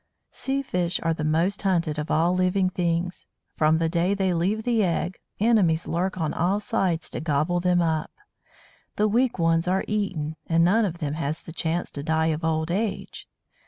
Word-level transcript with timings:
Sea 0.31 0.63
fish 0.63 0.99
are 1.03 1.13
the 1.13 1.23
most 1.23 1.61
hunted 1.61 1.99
of 1.99 2.09
all 2.09 2.33
living 2.33 2.71
things. 2.71 3.27
From 3.55 3.77
the 3.77 3.87
day 3.87 4.15
they 4.15 4.33
leave 4.33 4.63
the 4.63 4.83
egg, 4.83 5.19
enemies 5.39 5.85
lurk 5.85 6.17
on 6.19 6.33
all 6.33 6.59
sides 6.59 7.07
to 7.11 7.19
gobble 7.21 7.59
them 7.59 7.83
up. 7.83 8.09
The 8.95 9.07
weak 9.07 9.37
ones 9.37 9.67
are 9.67 9.85
eaten, 9.87 10.37
and 10.47 10.63
none 10.65 10.85
of 10.85 10.97
them 10.97 11.13
has 11.13 11.43
the 11.43 11.53
chance 11.53 11.91
to 11.91 12.01
die 12.03 12.31
of 12.33 12.43
old 12.43 12.71
age! 12.71 13.27